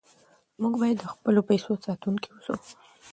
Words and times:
موږ 0.61 0.73
باید 0.81 0.97
د 0.99 1.05
خپلو 1.13 1.41
پیسو 1.49 1.71
ساتونکي 1.85 2.27
اوسو. 2.31 2.55